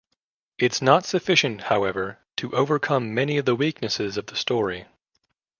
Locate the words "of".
3.37-3.45, 4.17-4.25